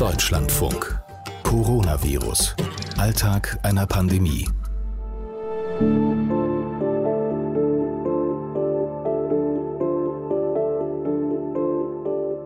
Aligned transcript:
Deutschlandfunk. 0.00 0.98
Coronavirus. 1.42 2.56
Alltag 2.96 3.58
einer 3.62 3.86
Pandemie. 3.86 4.46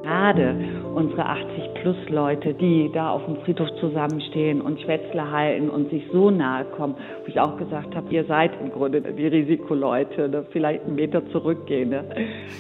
Gerade 0.03 0.57
unsere 0.97 1.23
80-plus-Leute, 1.23 2.55
die 2.55 2.91
da 2.93 3.11
auf 3.11 3.25
dem 3.27 3.37
Friedhof 3.45 3.69
zusammenstehen 3.79 4.61
und 4.61 4.81
Schwätzle 4.81 5.31
halten 5.31 5.71
und 5.71 5.91
sich 5.91 6.03
so 6.13 6.31
nahe 6.31 6.65
kommen, 6.65 6.97
wo 7.23 7.29
ich 7.29 7.39
auch 7.39 7.57
gesagt 7.57 7.95
habe, 7.95 8.13
ihr 8.13 8.25
seid 8.25 8.51
im 8.61 8.73
Grunde 8.73 9.01
die 9.01 9.29
Risikoleute, 9.29 10.29
ne? 10.29 10.45
vielleicht 10.51 10.87
einen 10.87 10.97
Meter 10.97 11.25
zurückgehen. 11.31 11.91
Ne? 11.91 12.05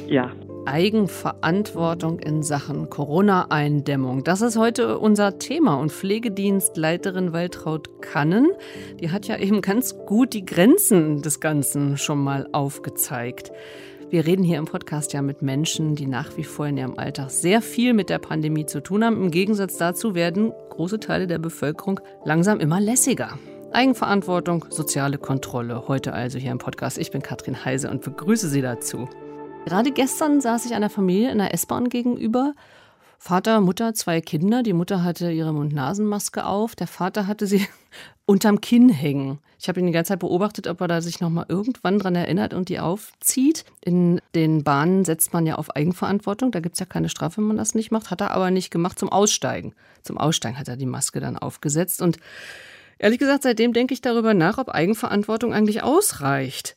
Ja, 0.07 0.31
Eigenverantwortung 0.67 2.19
in 2.21 2.43
Sachen 2.43 2.89
Corona-Eindämmung. 2.89 4.25
Das 4.25 4.41
ist 4.41 4.57
heute 4.57 4.99
unser 4.99 5.39
Thema. 5.39 5.75
Und 5.75 5.93
Pflegedienstleiterin 5.93 7.33
Waltraud 7.33 8.03
Kannen, 8.03 8.49
die 9.01 9.11
hat 9.11 9.27
ja 9.27 9.39
eben 9.39 9.61
ganz 9.61 9.97
gut 10.07 10.33
die 10.33 10.45
Grenzen 10.45 11.23
des 11.23 11.41
Ganzen 11.41 11.99
schon 11.99 12.19
mal 12.19 12.49
aufgezeigt. 12.53 13.53
Wir 14.11 14.27
reden 14.27 14.45
hier 14.45 14.59
im 14.59 14.67
Podcast 14.67 15.13
ja 15.13 15.23
mit 15.23 15.43
Menschen, 15.43 15.97
die 15.97 16.07
nach 16.07 16.37
wie 16.37 16.45
vor 16.45 16.67
in 16.67 16.77
ihrem 16.77 16.99
Alltag 16.99 17.31
sehr 17.31 17.61
viel 17.61 17.95
mit 17.95 18.11
der 18.11 18.19
Pandemie 18.19 18.67
zu 18.67 18.83
tun 18.83 19.05
haben. 19.05 19.23
Im 19.23 19.31
Gegensatz 19.31 19.77
dazu 19.77 20.15
werden 20.15 20.53
große 20.71 21.01
Teile 21.01 21.27
der 21.27 21.39
Bevölkerung 21.39 22.01
langsam 22.25 22.61
immer 22.61 22.81
lässiger. 22.81 23.39
Eigenverantwortung, 23.73 24.67
soziale 24.71 25.19
Kontrolle. 25.19 25.89
Heute 25.89 26.13
also 26.13 26.39
hier 26.39 26.53
im 26.53 26.59
Podcast. 26.59 26.97
Ich 26.97 27.11
bin 27.11 27.23
Katrin 27.23 27.65
Heise 27.65 27.91
und 27.91 28.03
begrüße 28.03 28.49
Sie 28.49 28.63
dazu. 28.63 29.09
Gerade 29.65 29.93
gestern 29.93 30.43
saß 30.43 30.67
ich 30.67 30.75
einer 30.75 30.91
Familie 30.91 31.31
in 31.31 31.39
der 31.39 31.55
S-Bahn 31.55 31.89
gegenüber. 31.89 32.55
Vater, 33.19 33.63
Mutter, 33.63 33.95
zwei 33.95 34.21
Kinder. 34.21 34.63
Die 34.63 34.75
Mutter 34.75 35.03
hatte 35.03 35.33
ihre 35.33 35.55
Mund-Nasen-Maske 35.55 36.45
auf. 36.45 36.77
Der 36.77 36.87
Vater 36.87 37.27
hatte 37.27 37.47
sie 37.47 37.67
unterm 38.27 38.61
Kinn 38.61 38.91
hängen. 38.91 39.39
Ich 39.59 39.67
habe 39.67 39.81
ihn 39.81 39.87
die 39.87 39.93
ganze 39.93 40.11
Zeit 40.11 40.19
beobachtet, 40.19 40.67
ob 40.67 40.83
er 40.83 40.89
da 40.89 41.01
sich 41.01 41.21
noch 41.21 41.31
mal 41.31 41.47
irgendwann 41.49 41.99
dran 41.99 42.15
erinnert 42.15 42.53
und 42.53 42.69
die 42.69 42.79
aufzieht. 42.79 43.65
In 43.81 44.21
den 44.35 44.63
Bahnen 44.63 45.07
setzt 45.07 45.33
man 45.33 45.47
ja 45.47 45.55
auf 45.55 45.75
Eigenverantwortung. 45.75 46.51
Da 46.51 46.61
gibt 46.61 46.75
es 46.75 46.81
ja 46.81 46.87
keine 46.87 47.09
Strafe, 47.09 47.39
wenn 47.39 47.49
man 47.49 47.57
das 47.57 47.75
nicht 47.75 47.91
macht. 47.91 48.11
Hat 48.11 48.21
er 48.21 48.33
aber 48.33 48.51
nicht 48.51 48.71
gemacht 48.71 48.99
zum 48.99 49.09
Aussteigen. 49.09 49.73
Zum 50.03 50.19
Aussteigen 50.19 50.59
hat 50.59 50.69
er 50.69 50.77
die 50.77 50.85
Maske 50.85 51.21
dann 51.21 51.39
aufgesetzt. 51.39 52.03
Und 52.03 52.19
ehrlich 52.99 53.19
gesagt, 53.19 53.43
seitdem 53.43 53.73
denke 53.73 53.95
ich 53.95 54.01
darüber 54.01 54.35
nach, 54.35 54.59
ob 54.59 54.69
Eigenverantwortung 54.69 55.53
eigentlich 55.53 55.83
ausreicht. 55.83 56.77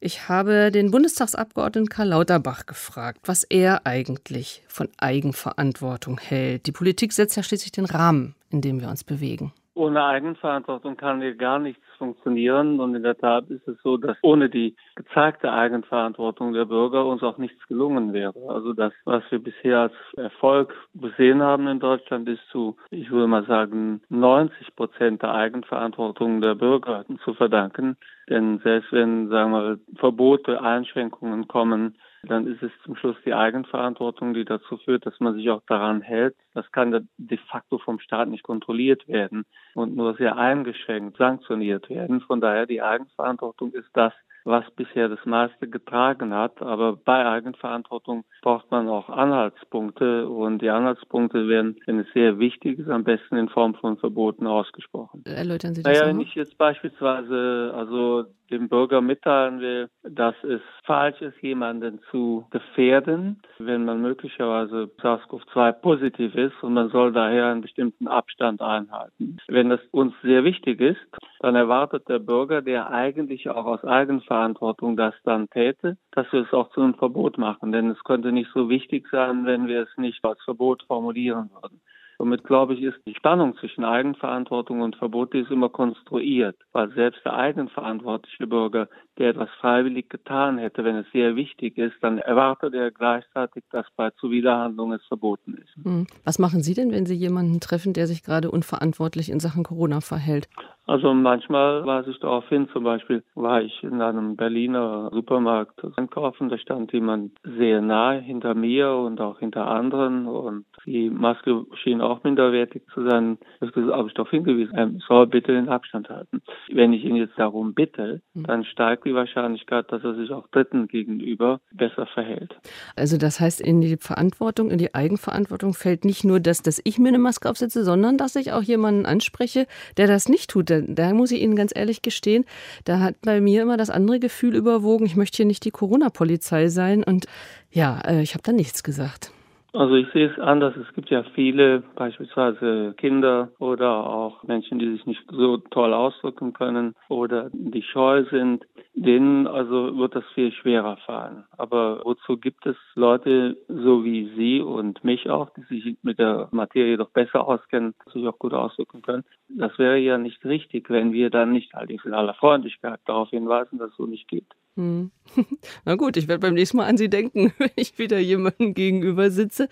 Ich 0.00 0.28
habe 0.28 0.70
den 0.70 0.90
Bundestagsabgeordneten 0.90 1.88
Karl 1.88 2.08
Lauterbach 2.08 2.66
gefragt, 2.66 3.20
was 3.24 3.44
er 3.44 3.86
eigentlich 3.86 4.62
von 4.68 4.88
Eigenverantwortung 4.98 6.18
hält. 6.18 6.66
Die 6.66 6.72
Politik 6.72 7.12
setzt 7.12 7.36
ja 7.36 7.42
schließlich 7.42 7.72
den 7.72 7.86
Rahmen, 7.86 8.34
in 8.50 8.60
dem 8.60 8.80
wir 8.80 8.88
uns 8.88 9.04
bewegen. 9.04 9.52
Ohne 9.76 10.02
Eigenverantwortung 10.04 10.96
kann 10.96 11.20
hier 11.20 11.34
gar 11.34 11.58
nichts 11.58 11.84
funktionieren. 11.98 12.80
Und 12.80 12.94
in 12.94 13.02
der 13.02 13.18
Tat 13.18 13.50
ist 13.50 13.68
es 13.68 13.76
so, 13.82 13.98
dass 13.98 14.16
ohne 14.22 14.48
die 14.48 14.74
gezeigte 14.94 15.52
Eigenverantwortung 15.52 16.54
der 16.54 16.64
Bürger 16.64 17.04
uns 17.04 17.22
auch 17.22 17.36
nichts 17.36 17.66
gelungen 17.68 18.14
wäre. 18.14 18.34
Also 18.48 18.72
das, 18.72 18.94
was 19.04 19.22
wir 19.30 19.38
bisher 19.38 19.80
als 19.80 19.92
Erfolg 20.16 20.74
gesehen 20.94 21.42
haben 21.42 21.68
in 21.68 21.78
Deutschland, 21.78 22.26
ist 22.26 22.40
zu, 22.50 22.76
ich 22.90 23.10
würde 23.10 23.26
mal 23.26 23.44
sagen, 23.44 24.00
90 24.08 24.74
Prozent 24.76 25.22
der 25.22 25.34
Eigenverantwortung 25.34 26.40
der 26.40 26.54
Bürger 26.54 27.04
zu 27.22 27.34
verdanken. 27.34 27.98
Denn 28.30 28.58
selbst 28.60 28.92
wenn, 28.92 29.28
sagen 29.28 29.52
wir, 29.52 29.78
Verbote, 29.96 30.62
Einschränkungen 30.62 31.46
kommen, 31.48 31.96
dann 32.26 32.46
ist 32.46 32.62
es 32.62 32.72
zum 32.84 32.96
Schluss 32.96 33.16
die 33.24 33.34
Eigenverantwortung, 33.34 34.34
die 34.34 34.44
dazu 34.44 34.76
führt, 34.78 35.06
dass 35.06 35.18
man 35.20 35.34
sich 35.34 35.50
auch 35.50 35.62
daran 35.66 36.02
hält. 36.02 36.36
Das 36.54 36.70
kann 36.72 37.08
de 37.16 37.38
facto 37.50 37.78
vom 37.78 37.98
Staat 37.98 38.28
nicht 38.28 38.42
kontrolliert 38.42 39.06
werden 39.08 39.44
und 39.74 39.96
nur 39.96 40.14
sehr 40.14 40.36
eingeschränkt 40.36 41.16
sanktioniert 41.16 41.88
werden. 41.88 42.20
Von 42.20 42.40
daher 42.40 42.66
die 42.66 42.82
Eigenverantwortung 42.82 43.72
ist 43.72 43.90
das, 43.92 44.12
was 44.46 44.64
bisher 44.76 45.08
das 45.08 45.18
meiste 45.24 45.68
getragen 45.68 46.32
hat. 46.32 46.62
Aber 46.62 46.96
bei 46.96 47.26
Eigenverantwortung 47.26 48.24
braucht 48.42 48.70
man 48.70 48.88
auch 48.88 49.08
Anhaltspunkte 49.08 50.28
und 50.28 50.62
die 50.62 50.70
Anhaltspunkte 50.70 51.48
werden, 51.48 51.76
wenn 51.86 51.98
es 51.98 52.06
sehr 52.14 52.38
wichtig 52.38 52.78
ist, 52.78 52.88
am 52.88 53.02
besten 53.02 53.36
in 53.36 53.48
Form 53.48 53.74
von 53.74 53.98
Verboten 53.98 54.46
ausgesprochen. 54.46 55.24
Erläutern 55.26 55.74
Sie 55.74 55.82
das 55.82 55.92
Naja, 55.92 56.06
wenn 56.06 56.20
ich 56.20 56.34
jetzt 56.36 56.56
beispielsweise 56.56 57.72
also 57.74 58.24
dem 58.50 58.68
Bürger 58.68 59.00
mitteilen 59.00 59.60
will, 59.60 59.88
dass 60.02 60.34
es 60.44 60.60
falsch 60.84 61.20
ist, 61.20 61.40
jemanden 61.42 62.00
zu 62.10 62.46
gefährden, 62.50 63.40
wenn 63.58 63.84
man 63.84 64.00
möglicherweise 64.02 64.90
SARS-CoV-2 65.02 65.72
positiv 65.72 66.34
ist 66.34 66.62
und 66.62 66.74
man 66.74 66.90
soll 66.90 67.12
daher 67.12 67.46
einen 67.46 67.60
bestimmten 67.60 68.08
Abstand 68.08 68.60
einhalten. 68.62 69.38
Wenn 69.48 69.70
das 69.70 69.80
uns 69.90 70.14
sehr 70.22 70.44
wichtig 70.44 70.80
ist, 70.80 71.00
dann 71.40 71.54
erwartet 71.54 72.08
der 72.08 72.18
Bürger, 72.18 72.62
der 72.62 72.90
eigentlich 72.90 73.48
auch 73.50 73.66
aus 73.66 73.84
Eigenverantwortung 73.84 74.96
das 74.96 75.14
dann 75.24 75.48
täte, 75.50 75.96
dass 76.12 76.30
wir 76.32 76.42
es 76.42 76.52
auch 76.52 76.70
zu 76.70 76.80
einem 76.80 76.94
Verbot 76.94 77.38
machen. 77.38 77.72
Denn 77.72 77.90
es 77.90 78.02
könnte 78.04 78.32
nicht 78.32 78.50
so 78.52 78.68
wichtig 78.68 79.06
sein, 79.10 79.46
wenn 79.46 79.66
wir 79.66 79.82
es 79.82 79.96
nicht 79.96 80.24
als 80.24 80.42
Verbot 80.44 80.82
formulieren 80.86 81.50
würden. 81.52 81.80
Somit 82.18 82.44
glaube 82.44 82.74
ich, 82.74 82.82
ist 82.82 82.98
die 83.06 83.14
Spannung 83.14 83.56
zwischen 83.58 83.84
Eigenverantwortung 83.84 84.80
und 84.80 84.96
Verbot, 84.96 85.34
die 85.34 85.40
ist 85.40 85.50
immer 85.50 85.68
konstruiert, 85.68 86.56
weil 86.72 86.90
selbst 86.92 87.24
der 87.24 87.34
eigenverantwortliche 87.34 88.46
Bürger, 88.46 88.88
der 89.18 89.30
etwas 89.30 89.50
freiwillig 89.60 90.08
getan 90.08 90.58
hätte, 90.58 90.84
wenn 90.84 90.96
es 90.96 91.06
sehr 91.12 91.36
wichtig 91.36 91.76
ist, 91.78 91.96
dann 92.00 92.18
erwartet 92.18 92.74
er 92.74 92.90
gleichzeitig, 92.90 93.64
dass 93.70 93.86
bei 93.96 94.10
Zuwiderhandlung 94.10 94.92
es 94.92 95.04
verboten 95.06 95.54
ist. 95.54 95.84
Hm. 95.84 96.06
Was 96.24 96.38
machen 96.38 96.62
Sie 96.62 96.74
denn, 96.74 96.92
wenn 96.92 97.06
Sie 97.06 97.14
jemanden 97.14 97.60
treffen, 97.60 97.92
der 97.92 98.06
sich 98.06 98.22
gerade 98.22 98.50
unverantwortlich 98.50 99.30
in 99.30 99.40
Sachen 99.40 99.64
Corona 99.64 100.00
verhält? 100.00 100.48
Also 100.86 101.12
manchmal 101.14 101.84
weise 101.84 102.10
ich 102.10 102.20
darauf 102.20 102.48
hin, 102.48 102.68
zum 102.72 102.84
Beispiel 102.84 103.24
war 103.34 103.60
ich 103.60 103.82
in 103.82 104.00
einem 104.00 104.36
Berliner 104.36 105.10
Supermarkt 105.12 105.82
einkaufen, 105.96 106.48
da 106.48 106.58
stand 106.58 106.92
jemand 106.92 107.32
sehr 107.42 107.82
nahe 107.82 108.20
hinter 108.20 108.54
mir 108.54 108.92
und 108.92 109.20
auch 109.20 109.40
hinter 109.40 109.66
anderen 109.66 110.28
und 110.28 110.64
die 110.84 111.10
Maske 111.10 111.64
schien 111.82 112.00
auch 112.10 112.22
minderwertig 112.24 112.82
zu 112.92 113.02
sein. 113.08 113.38
Das 113.60 113.70
habe 113.74 114.08
ich 114.08 114.14
darauf 114.14 114.30
hingewiesen, 114.30 114.74
er 114.74 114.90
soll 115.06 115.26
bitte 115.26 115.52
den 115.52 115.68
Abstand 115.68 116.08
halten. 116.08 116.42
Wenn 116.70 116.92
ich 116.92 117.04
ihn 117.04 117.16
jetzt 117.16 117.38
darum 117.38 117.74
bitte, 117.74 118.20
hm. 118.34 118.44
dann 118.44 118.64
steigt 118.64 119.06
die 119.06 119.14
Wahrscheinlichkeit, 119.14 119.90
dass 119.90 120.04
er 120.04 120.14
sich 120.14 120.30
auch 120.30 120.48
Dritten 120.48 120.88
gegenüber 120.88 121.60
besser 121.72 122.06
verhält. 122.06 122.56
Also 122.96 123.16
das 123.16 123.40
heißt, 123.40 123.60
in 123.60 123.80
die 123.80 123.96
Verantwortung, 123.96 124.70
in 124.70 124.78
die 124.78 124.94
Eigenverantwortung 124.94 125.74
fällt 125.74 126.04
nicht 126.04 126.24
nur 126.24 126.40
das, 126.40 126.62
dass 126.62 126.80
ich 126.84 126.98
mir 126.98 127.08
eine 127.08 127.18
Maske 127.18 127.48
aufsetze, 127.48 127.84
sondern 127.84 128.18
dass 128.18 128.36
ich 128.36 128.52
auch 128.52 128.62
jemanden 128.62 129.06
anspreche, 129.06 129.66
der 129.96 130.06
das 130.06 130.28
nicht 130.28 130.50
tut 130.50 130.66
da 130.70 131.14
muss 131.14 131.30
ich 131.30 131.42
Ihnen 131.42 131.56
ganz 131.56 131.72
ehrlich 131.74 132.02
gestehen, 132.02 132.44
da 132.84 133.00
hat 133.00 133.20
bei 133.22 133.40
mir 133.40 133.62
immer 133.62 133.76
das 133.76 133.90
andere 133.90 134.18
Gefühl 134.18 134.54
überwogen, 134.54 135.06
ich 135.06 135.16
möchte 135.16 135.38
hier 135.38 135.46
nicht 135.46 135.64
die 135.64 135.70
Corona-Polizei 135.70 136.68
sein. 136.68 137.04
Und 137.04 137.26
ja, 137.70 138.00
äh, 138.06 138.22
ich 138.22 138.34
habe 138.34 138.42
da 138.42 138.52
nichts 138.52 138.82
gesagt. 138.82 139.32
Also 139.76 139.94
ich 139.94 140.08
sehe 140.12 140.30
es 140.30 140.38
anders. 140.38 140.74
Es 140.76 140.90
gibt 140.94 141.10
ja 141.10 141.22
viele, 141.34 141.80
beispielsweise 141.96 142.94
Kinder 142.96 143.50
oder 143.58 144.06
auch 144.06 144.42
Menschen, 144.42 144.78
die 144.78 144.90
sich 144.90 145.04
nicht 145.04 145.22
so 145.30 145.58
toll 145.58 145.92
ausdrücken 145.92 146.54
können 146.54 146.94
oder 147.10 147.50
die 147.52 147.82
scheu 147.82 148.24
sind. 148.30 148.64
Denen 148.94 149.46
also 149.46 149.98
wird 149.98 150.14
das 150.14 150.24
viel 150.34 150.50
schwerer 150.52 150.96
fallen. 151.04 151.44
Aber 151.58 152.00
wozu 152.04 152.38
gibt 152.38 152.64
es 152.64 152.76
Leute 152.94 153.58
so 153.68 154.02
wie 154.02 154.32
Sie 154.34 154.62
und 154.62 155.04
mich 155.04 155.28
auch, 155.28 155.50
die 155.50 155.64
sich 155.64 155.98
mit 156.02 156.18
der 156.18 156.48
Materie 156.52 156.96
doch 156.96 157.10
besser 157.10 157.46
auskennen, 157.46 157.94
sich 158.14 158.26
auch 158.26 158.38
gut 158.38 158.54
ausdrücken 158.54 159.02
können? 159.02 159.24
Das 159.48 159.78
wäre 159.78 159.98
ja 159.98 160.16
nicht 160.16 160.42
richtig, 160.46 160.88
wenn 160.88 161.12
wir 161.12 161.28
dann 161.28 161.52
nicht 161.52 161.74
allerdings 161.74 162.06
in 162.06 162.14
aller 162.14 162.34
Freundlichkeit 162.34 163.00
darauf 163.04 163.28
hinweisen, 163.28 163.78
dass 163.78 163.90
es 163.90 163.96
so 163.96 164.06
nicht 164.06 164.28
geht. 164.28 164.46
Hm. 164.76 165.10
Na 165.86 165.94
gut, 165.94 166.18
ich 166.18 166.28
werde 166.28 166.40
beim 166.40 166.54
nächsten 166.54 166.76
Mal 166.76 166.84
an 166.86 166.98
Sie 166.98 167.08
denken, 167.08 167.52
wenn 167.58 167.70
ich 167.76 167.98
wieder 167.98 168.18
jemandem 168.18 168.74
gegenüber 168.74 169.30
sitze. 169.30 169.68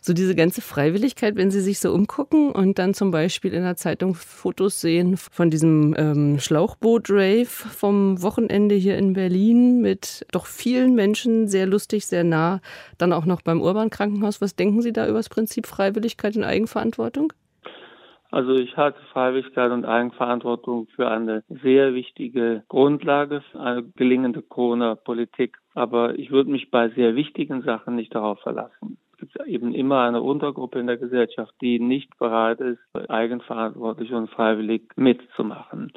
So 0.00 0.12
diese 0.12 0.36
ganze 0.36 0.60
Freiwilligkeit, 0.60 1.34
wenn 1.36 1.50
Sie 1.50 1.60
sich 1.60 1.80
so 1.80 1.92
umgucken 1.92 2.52
und 2.52 2.78
dann 2.78 2.94
zum 2.94 3.10
Beispiel 3.10 3.52
in 3.52 3.64
der 3.64 3.76
Zeitung 3.76 4.14
Fotos 4.14 4.80
sehen 4.80 5.16
von 5.16 5.50
diesem 5.50 5.94
ähm, 5.98 6.38
Schlauchboot-Rave 6.38 7.46
vom 7.46 8.22
Wochenende 8.22 8.76
hier 8.76 8.96
in 8.96 9.12
Berlin 9.14 9.80
mit 9.80 10.24
doch 10.30 10.46
vielen 10.46 10.94
Menschen, 10.94 11.48
sehr 11.48 11.66
lustig, 11.66 12.06
sehr 12.06 12.24
nah, 12.24 12.60
dann 12.96 13.12
auch 13.12 13.26
noch 13.26 13.42
beim 13.42 13.60
Urban-Krankenhaus. 13.60 14.40
Was 14.40 14.54
denken 14.54 14.82
Sie 14.82 14.92
da 14.92 15.08
über 15.08 15.18
das 15.18 15.28
Prinzip 15.28 15.66
Freiwilligkeit 15.66 16.36
und 16.36 16.44
Eigenverantwortung? 16.44 17.32
Also 18.34 18.56
ich 18.56 18.76
halte 18.76 18.98
Freiwilligkeit 19.12 19.70
und 19.70 19.84
Eigenverantwortung 19.84 20.88
für 20.96 21.08
eine 21.08 21.44
sehr 21.62 21.94
wichtige 21.94 22.64
Grundlage 22.68 23.42
für 23.52 23.60
eine 23.60 23.84
gelingende 23.94 24.42
Corona-Politik. 24.42 25.56
Aber 25.72 26.18
ich 26.18 26.32
würde 26.32 26.50
mich 26.50 26.68
bei 26.72 26.88
sehr 26.88 27.14
wichtigen 27.14 27.62
Sachen 27.62 27.94
nicht 27.94 28.12
darauf 28.12 28.40
verlassen. 28.40 28.98
Es 29.12 29.18
gibt 29.18 29.46
eben 29.46 29.72
immer 29.72 30.00
eine 30.00 30.20
Untergruppe 30.20 30.80
in 30.80 30.88
der 30.88 30.96
Gesellschaft, 30.96 31.54
die 31.60 31.78
nicht 31.78 32.18
bereit 32.18 32.58
ist, 32.58 32.80
eigenverantwortlich 33.08 34.12
und 34.12 34.28
freiwillig 34.30 34.82
mitzumachen. 34.96 35.92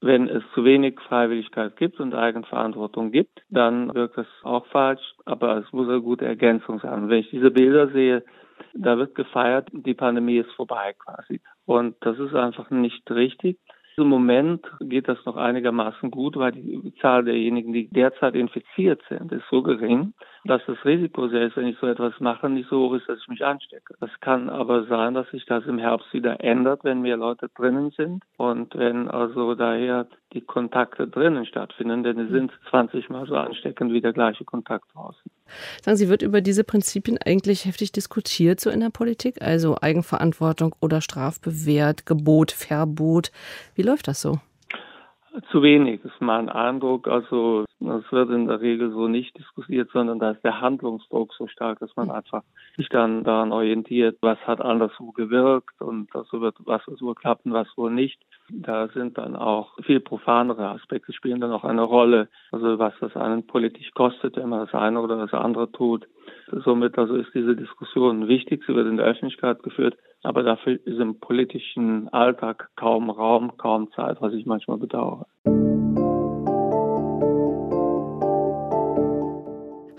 Wenn 0.00 0.28
es 0.28 0.44
zu 0.54 0.64
wenig 0.64 1.00
Freiwilligkeit 1.00 1.76
gibt 1.76 1.98
und 1.98 2.14
Eigenverantwortung 2.14 3.10
gibt, 3.10 3.42
dann 3.48 3.92
wirkt 3.92 4.16
das 4.16 4.28
auch 4.44 4.64
falsch, 4.66 5.02
aber 5.24 5.56
es 5.56 5.72
muss 5.72 5.88
eine 5.88 6.02
gute 6.02 6.24
Ergänzung 6.24 6.78
sein. 6.78 7.08
Wenn 7.08 7.18
ich 7.18 7.30
diese 7.30 7.50
Bilder 7.50 7.88
sehe, 7.88 8.22
da 8.74 8.96
wird 8.98 9.14
gefeiert, 9.14 9.68
die 9.72 9.94
Pandemie 9.94 10.38
ist 10.38 10.52
vorbei 10.52 10.94
quasi. 10.98 11.40
Und 11.70 11.94
das 12.00 12.18
ist 12.18 12.34
einfach 12.34 12.68
nicht 12.70 13.08
richtig. 13.12 13.56
Im 13.96 14.08
Moment 14.08 14.66
geht 14.80 15.06
das 15.06 15.24
noch 15.24 15.36
einigermaßen 15.36 16.10
gut, 16.10 16.36
weil 16.36 16.50
die 16.50 16.92
Zahl 17.00 17.22
derjenigen, 17.22 17.72
die 17.72 17.88
derzeit 17.88 18.34
infiziert 18.34 19.00
sind, 19.08 19.30
ist 19.30 19.44
so 19.48 19.62
gering, 19.62 20.12
dass 20.44 20.60
das 20.66 20.84
Risiko, 20.84 21.28
selbst 21.28 21.56
wenn 21.56 21.68
ich 21.68 21.78
so 21.78 21.86
etwas 21.86 22.18
mache, 22.18 22.48
nicht 22.48 22.68
so 22.68 22.88
hoch 22.88 22.94
ist, 22.94 23.08
dass 23.08 23.20
ich 23.20 23.28
mich 23.28 23.44
anstecke. 23.44 23.94
Das 24.00 24.10
kann 24.20 24.50
aber 24.50 24.82
sein, 24.86 25.14
dass 25.14 25.30
sich 25.30 25.46
das 25.46 25.64
im 25.66 25.78
Herbst 25.78 26.12
wieder 26.12 26.42
ändert, 26.42 26.82
wenn 26.82 27.02
mehr 27.02 27.16
Leute 27.16 27.48
drinnen 27.54 27.92
sind 27.92 28.24
und 28.36 28.74
wenn 28.74 29.06
also 29.06 29.54
daher 29.54 30.08
die 30.32 30.40
Kontakte 30.40 31.06
drinnen 31.06 31.46
stattfinden, 31.46 32.02
denn 32.02 32.16
sie 32.16 32.32
sind 32.32 32.50
20 32.70 33.10
Mal 33.10 33.26
so 33.26 33.36
ansteckend 33.36 33.92
wie 33.92 34.00
der 34.00 34.12
gleiche 34.12 34.44
Kontakt 34.44 34.86
draußen. 34.92 35.30
Sagen 35.84 35.96
Sie, 35.96 36.08
wird 36.08 36.22
über 36.22 36.40
diese 36.40 36.64
Prinzipien 36.64 37.18
eigentlich 37.18 37.64
heftig 37.64 37.92
diskutiert 37.92 38.60
so 38.60 38.70
in 38.70 38.80
der 38.80 38.90
Politik? 38.90 39.42
Also 39.42 39.76
Eigenverantwortung 39.80 40.74
oder 40.80 41.00
strafbewehrt, 41.00 42.06
Gebot, 42.06 42.52
Verbot. 42.52 43.30
Wie 43.74 43.82
läuft 43.82 44.08
das 44.08 44.20
so? 44.20 44.40
Zu 45.52 45.62
wenig 45.62 46.04
ist 46.04 46.20
mein 46.20 46.48
Eindruck. 46.48 47.06
Also 47.06 47.64
es 47.80 48.12
wird 48.12 48.30
in 48.30 48.48
der 48.48 48.60
Regel 48.60 48.90
so 48.90 49.06
nicht 49.06 49.38
diskutiert, 49.38 49.88
sondern 49.92 50.18
da 50.18 50.32
ist 50.32 50.42
der 50.42 50.60
Handlungsdruck 50.60 51.32
so 51.34 51.46
stark, 51.46 51.78
dass 51.78 51.94
man 51.94 52.10
einfach 52.10 52.42
sich 52.76 52.88
dann 52.88 53.22
daran 53.22 53.52
orientiert, 53.52 54.18
was 54.22 54.38
hat 54.46 54.60
anderswo 54.60 55.12
gewirkt 55.12 55.80
und 55.80 56.14
also 56.14 56.40
wird 56.40 56.56
was 56.64 56.82
so 56.84 57.14
klappen, 57.14 57.52
was 57.52 57.68
wohl 57.76 57.92
nicht. 57.92 58.20
Da 58.48 58.88
sind 58.88 59.18
dann 59.18 59.36
auch 59.36 59.76
viel 59.84 60.00
profanere 60.00 60.68
Aspekte 60.68 61.12
spielen 61.12 61.40
dann 61.40 61.52
auch 61.52 61.64
eine 61.64 61.82
Rolle. 61.82 62.28
Also 62.50 62.78
was 62.80 62.94
das 63.00 63.16
einen 63.16 63.46
politisch 63.46 63.92
kostet, 63.92 64.36
wenn 64.36 64.48
man 64.48 64.66
das 64.66 64.74
eine 64.74 65.00
oder 65.00 65.16
das 65.16 65.32
andere 65.32 65.70
tut. 65.70 66.08
Somit 66.64 66.98
also 66.98 67.14
ist 67.14 67.30
diese 67.34 67.54
Diskussion 67.54 68.28
wichtig. 68.28 68.62
Sie 68.66 68.74
wird 68.74 68.88
in 68.88 68.96
der 68.96 69.06
Öffentlichkeit 69.06 69.62
geführt. 69.62 69.96
Aber 70.22 70.42
dafür 70.42 70.74
ist 70.84 70.98
im 70.98 71.18
politischen 71.18 72.08
Alltag 72.08 72.68
kaum 72.76 73.10
Raum, 73.10 73.56
kaum 73.56 73.90
Zeit, 73.92 74.20
was 74.20 74.32
ich 74.34 74.46
manchmal 74.46 74.78
bedauere. 74.78 75.26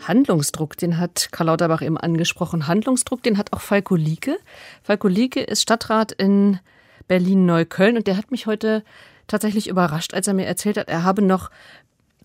Handlungsdruck, 0.07 0.77
den 0.77 0.97
hat 0.97 1.29
Karl 1.31 1.47
Lauterbach 1.47 1.81
eben 1.81 1.97
angesprochen. 1.97 2.67
Handlungsdruck, 2.67 3.23
den 3.23 3.37
hat 3.37 3.53
auch 3.53 3.61
Falko 3.61 3.95
Lieke. 3.95 4.37
Falko 4.83 5.07
Lieke 5.07 5.41
ist 5.41 5.61
Stadtrat 5.61 6.11
in 6.11 6.59
Berlin-Neukölln 7.07 7.97
und 7.97 8.07
der 8.07 8.17
hat 8.17 8.31
mich 8.31 8.47
heute 8.47 8.83
tatsächlich 9.27 9.69
überrascht, 9.69 10.13
als 10.13 10.27
er 10.27 10.33
mir 10.33 10.45
erzählt 10.45 10.77
hat, 10.77 10.89
er 10.89 11.03
habe 11.03 11.21
noch 11.21 11.49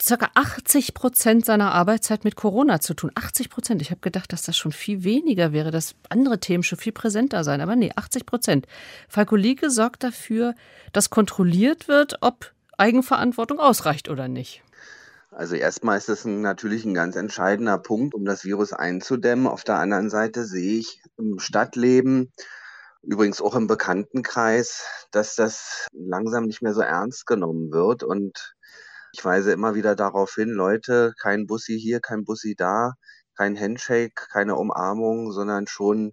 circa 0.00 0.31
80 0.34 0.94
Prozent 0.94 1.46
seiner 1.46 1.72
Arbeitszeit 1.72 2.25
mit 2.25 2.37
Corona 2.37 2.81
zu 2.81 2.94
tun. 2.94 3.10
80 3.14 3.50
Prozent. 3.50 3.82
Ich 3.82 3.90
habe 3.90 4.00
gedacht, 4.00 4.32
dass 4.32 4.43
das 4.43 4.56
schon 4.56 4.72
viel 4.72 5.04
weniger 5.04 5.52
wäre, 5.52 5.70
dass 5.70 5.94
andere 6.10 6.38
Themen 6.38 6.62
schon 6.62 6.78
viel 6.78 6.93
präsenter 6.93 7.44
seien. 7.44 7.60
Aber 7.60 7.76
nee, 7.76 7.93
80 7.94 8.26
Prozent. 8.26 8.66
Falko 9.08 9.37
Lieke 9.37 9.70
sorgt 9.70 10.04
dafür, 10.04 10.54
dass 10.93 11.10
kontrolliert 11.10 11.88
wird, 11.88 12.19
ob 12.20 12.52
Eigenverantwortung 12.76 13.58
ausreicht 13.58 14.08
oder 14.08 14.28
nicht. 14.28 14.62
Also 15.31 15.54
erstmal 15.54 15.99
ist 15.99 16.08
das 16.08 16.25
ein, 16.25 16.40
natürlich 16.40 16.84
ein 16.84 16.94
ganz 16.94 17.16
entscheidender 17.16 17.78
Punkt, 17.78 18.14
um 18.14 18.25
das 18.25 18.44
Virus 18.44 18.72
einzudämmen. 18.72 19.46
Auf 19.46 19.64
der 19.64 19.78
anderen 19.78 20.08
Seite 20.08 20.44
sehe 20.44 20.78
ich 20.78 21.02
im 21.19 21.38
Stadtleben, 21.38 22.32
übrigens 23.02 23.40
auch 23.40 23.54
im 23.54 23.66
Bekanntenkreis, 23.66 24.84
dass 25.10 25.37
das 25.37 25.87
langsam 25.92 26.44
nicht 26.44 26.62
mehr 26.62 26.75
so 26.75 26.81
ernst 26.81 27.26
genommen 27.26 27.70
wird. 27.70 28.02
Und 28.02 28.55
ich 29.16 29.24
weise 29.24 29.52
immer 29.52 29.74
wieder 29.74 29.96
darauf 29.96 30.34
hin, 30.34 30.50
Leute, 30.50 31.14
kein 31.18 31.46
Bussi 31.46 31.78
hier, 31.80 32.00
kein 32.00 32.24
Bussi 32.24 32.54
da, 32.54 32.92
kein 33.34 33.58
Handshake, 33.58 34.26
keine 34.30 34.56
Umarmung, 34.56 35.32
sondern 35.32 35.66
schon 35.66 36.12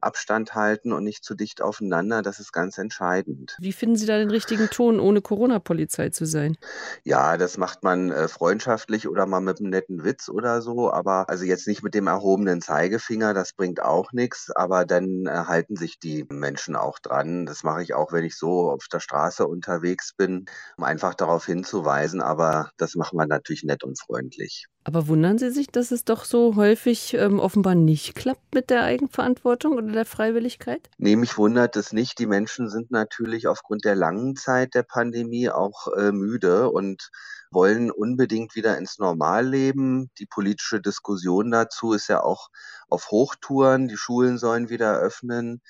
Abstand 0.00 0.54
halten 0.54 0.92
und 0.92 1.04
nicht 1.04 1.24
zu 1.24 1.34
dicht 1.34 1.62
aufeinander, 1.62 2.22
das 2.22 2.40
ist 2.40 2.52
ganz 2.52 2.78
entscheidend. 2.78 3.56
Wie 3.60 3.72
finden 3.72 3.96
Sie 3.96 4.06
da 4.06 4.18
den 4.18 4.30
richtigen 4.30 4.68
Ton, 4.70 5.00
ohne 5.00 5.20
Corona-Polizei 5.20 6.10
zu 6.10 6.24
sein? 6.24 6.56
Ja, 7.04 7.36
das 7.36 7.58
macht 7.58 7.82
man 7.82 8.10
äh, 8.10 8.28
freundschaftlich 8.28 9.08
oder 9.08 9.26
mal 9.26 9.40
mit 9.40 9.60
einem 9.60 9.70
netten 9.70 10.04
Witz 10.04 10.28
oder 10.28 10.62
so, 10.62 10.92
aber 10.92 11.28
also 11.28 11.44
jetzt 11.44 11.66
nicht 11.66 11.82
mit 11.82 11.94
dem 11.94 12.06
erhobenen 12.06 12.60
Zeigefinger, 12.60 13.34
das 13.34 13.52
bringt 13.52 13.82
auch 13.82 14.12
nichts, 14.12 14.50
aber 14.50 14.84
dann 14.84 15.26
äh, 15.26 15.30
halten 15.46 15.76
sich 15.76 15.98
die 15.98 16.24
Menschen 16.30 16.76
auch 16.76 16.98
dran. 16.98 17.46
Das 17.46 17.62
mache 17.62 17.82
ich 17.82 17.94
auch, 17.94 18.12
wenn 18.12 18.24
ich 18.24 18.36
so 18.36 18.70
auf 18.70 18.86
der 18.92 19.00
Straße 19.00 19.46
unterwegs 19.46 20.12
bin, 20.16 20.46
um 20.76 20.84
einfach 20.84 21.14
darauf 21.14 21.46
hinzuweisen, 21.46 22.22
aber 22.22 22.70
das 22.76 22.94
machen 22.94 23.18
wir 23.18 23.26
natürlich 23.26 23.64
nett 23.64 23.84
und 23.84 24.00
freundlich. 24.00 24.66
Aber 24.82 25.08
wundern 25.08 25.36
Sie 25.36 25.50
sich, 25.50 25.66
dass 25.66 25.90
es 25.90 26.04
doch 26.04 26.24
so 26.24 26.56
häufig 26.56 27.12
ähm, 27.14 27.38
offenbar 27.38 27.74
nicht 27.74 28.14
klappt 28.14 28.54
mit 28.54 28.70
der 28.70 28.82
Eigenverantwortung 28.82 29.74
oder 29.74 29.92
der 29.92 30.06
Freiwilligkeit? 30.06 30.88
Nee, 30.96 31.16
mich 31.16 31.36
wundert 31.36 31.76
es 31.76 31.92
nicht. 31.92 32.18
Die 32.18 32.26
Menschen 32.26 32.70
sind 32.70 32.90
natürlich 32.90 33.46
aufgrund 33.46 33.84
der 33.84 33.94
langen 33.94 34.36
Zeit 34.36 34.74
der 34.74 34.82
Pandemie 34.82 35.50
auch 35.50 35.88
äh, 35.98 36.12
müde 36.12 36.70
und 36.70 37.10
wollen 37.50 37.90
unbedingt 37.90 38.54
wieder 38.54 38.78
ins 38.78 38.98
Normalleben. 38.98 40.10
Die 40.18 40.26
politische 40.26 40.80
Diskussion 40.80 41.50
dazu 41.50 41.92
ist 41.92 42.08
ja 42.08 42.22
auch 42.22 42.48
auf 42.88 43.10
Hochtouren. 43.10 43.86
Die 43.86 43.98
Schulen 43.98 44.38
sollen 44.38 44.70
wieder 44.70 44.98
öffnen 44.98 45.60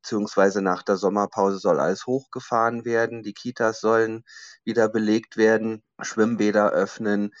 beziehungsweise 0.00 0.62
nach 0.62 0.82
der 0.82 0.96
Sommerpause 0.96 1.58
soll 1.58 1.80
alles 1.80 2.06
hochgefahren 2.06 2.84
werden. 2.84 3.22
Die 3.22 3.34
Kitas 3.34 3.80
sollen 3.80 4.22
wieder 4.64 4.88
belegt 4.88 5.36
werden, 5.36 5.82
Schwimmbäder 6.00 6.70
öffnen. 6.70 7.32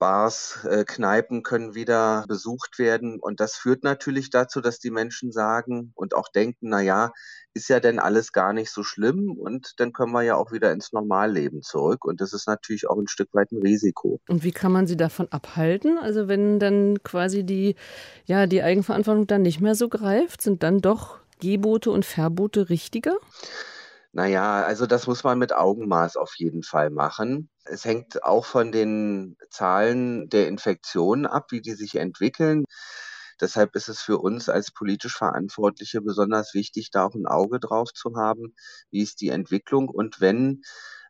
Bars, 0.00 0.64
äh, 0.64 0.84
Kneipen 0.84 1.44
können 1.44 1.74
wieder 1.74 2.24
besucht 2.26 2.80
werden. 2.80 3.20
Und 3.20 3.38
das 3.38 3.54
führt 3.54 3.84
natürlich 3.84 4.30
dazu, 4.30 4.60
dass 4.60 4.80
die 4.80 4.90
Menschen 4.90 5.30
sagen 5.30 5.92
und 5.94 6.14
auch 6.14 6.28
denken, 6.28 6.70
na 6.70 6.80
ja, 6.80 7.12
ist 7.52 7.68
ja 7.68 7.80
denn 7.80 7.98
alles 7.98 8.32
gar 8.32 8.52
nicht 8.52 8.70
so 8.70 8.82
schlimm 8.82 9.32
und 9.32 9.74
dann 9.78 9.92
können 9.92 10.12
wir 10.12 10.22
ja 10.22 10.36
auch 10.36 10.52
wieder 10.52 10.72
ins 10.72 10.92
Normalleben 10.92 11.62
zurück. 11.62 12.04
Und 12.04 12.20
das 12.20 12.32
ist 12.32 12.48
natürlich 12.48 12.88
auch 12.88 12.96
ein 12.96 13.08
Stück 13.08 13.28
weit 13.32 13.52
ein 13.52 13.60
Risiko. 13.60 14.20
Und 14.28 14.42
wie 14.42 14.52
kann 14.52 14.72
man 14.72 14.86
sie 14.86 14.96
davon 14.96 15.28
abhalten? 15.30 15.98
Also 15.98 16.28
wenn 16.28 16.58
dann 16.58 17.02
quasi 17.02 17.44
die, 17.44 17.76
ja, 18.24 18.46
die 18.46 18.62
Eigenverantwortung 18.62 19.26
dann 19.26 19.42
nicht 19.42 19.60
mehr 19.60 19.74
so 19.74 19.88
greift, 19.88 20.42
sind 20.42 20.62
dann 20.62 20.80
doch 20.80 21.18
Gebote 21.40 21.90
und 21.90 22.04
Verbote 22.04 22.70
richtiger? 22.70 23.16
Naja, 24.12 24.64
also 24.64 24.86
das 24.86 25.06
muss 25.06 25.22
man 25.22 25.38
mit 25.38 25.52
Augenmaß 25.52 26.16
auf 26.16 26.34
jeden 26.36 26.62
Fall 26.64 26.90
machen. 26.90 27.48
Es 27.64 27.84
hängt 27.84 28.24
auch 28.24 28.44
von 28.44 28.72
den 28.72 29.36
Zahlen 29.50 30.28
der 30.28 30.48
Infektionen 30.48 31.26
ab, 31.26 31.52
wie 31.52 31.60
die 31.60 31.74
sich 31.74 31.94
entwickeln. 31.96 32.64
Deshalb 33.40 33.74
ist 33.76 33.88
es 33.88 34.00
für 34.02 34.18
uns 34.18 34.48
als 34.48 34.72
politisch 34.72 35.16
Verantwortliche 35.16 36.00
besonders 36.02 36.54
wichtig, 36.54 36.90
da 36.90 37.06
auch 37.06 37.14
ein 37.14 37.26
Auge 37.26 37.60
drauf 37.60 37.92
zu 37.94 38.16
haben, 38.16 38.54
wie 38.90 39.02
ist 39.02 39.20
die 39.20 39.28
Entwicklung. 39.30 39.88
Und 39.88 40.20
wenn 40.20 40.62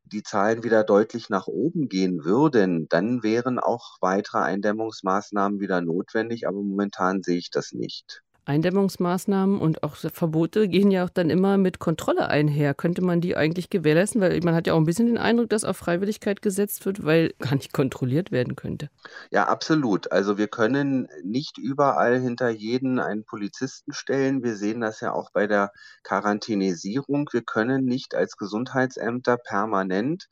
die 0.05 0.23
Zahlen 0.23 0.63
wieder 0.63 0.85
deutlich 0.85 1.31
nach 1.31 1.47
oben 1.47 1.89
gehen 1.89 2.25
würden, 2.25 2.87
dann 2.89 3.23
wären 3.23 3.59
auch 3.59 3.97
weitere 4.01 4.39
Eindämmungsmaßnahmen 4.41 5.59
wieder 5.61 5.81
notwendig. 5.81 6.47
Aber 6.47 6.59
momentan 6.59 7.23
sehe 7.23 7.39
ich 7.39 7.51
das 7.51 7.73
nicht. 7.73 8.23
Eindämmungsmaßnahmen 8.51 9.61
und 9.61 9.85
auch 9.85 9.95
Verbote 9.95 10.69
gehen 10.69 10.91
ja 10.91 11.05
auch 11.05 11.11
dann 11.11 11.31
immer 11.31 11.57
mit 11.57 11.79
Kontrolle 11.79 12.29
einher. 12.29 12.75
Könnte 12.75 13.01
man 13.03 13.21
die 13.21 13.37
eigentlich 13.37 13.71
gewährleisten? 13.71 14.21
Weil 14.21 14.41
man 14.41 14.55
hat 14.55 14.67
ja 14.67 14.75
auch 14.75 14.79
ein 14.79 14.85
bisschen 14.85 15.07
den 15.07 15.19
Eindruck, 15.19 15.49
dass 15.51 15.65
auf 15.65 15.77
Freiwilligkeit 15.77 16.43
gesetzt 16.43 16.85
wird, 16.85 17.05
weil 17.05 17.33
gar 17.39 17.55
nicht 17.55 17.73
kontrolliert 17.73 18.33
werden 18.33 18.57
könnte. 18.57 18.91
Ja, 19.31 19.47
absolut. 19.47 20.11
Also 20.11 20.37
wir 20.37 20.49
können 20.49 21.09
nicht 21.23 21.59
überall 21.59 22.19
hinter 22.19 22.49
jeden 22.51 22.99
einen 22.99 23.25
Polizisten 23.25 23.93
stellen. 23.93 24.43
Wir 24.43 24.57
sehen 24.57 24.81
das 24.81 25.01
ja 25.01 25.13
auch 25.13 25.31
bei 25.31 25.47
der 25.47 25.71
Quarantänisierung. 26.03 27.29
Wir 27.33 27.43
können 27.43 27.85
nicht 27.85 28.15
als 28.17 28.37
Gesundheitsämter 28.37 29.37
permanent 29.37 30.27